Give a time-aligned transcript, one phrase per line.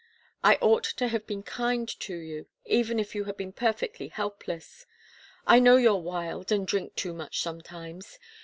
[0.43, 4.87] I ought to have been kind to you, even if you had been perfectly helpless.
[5.45, 8.17] I know you're wild, and drink too much sometimes.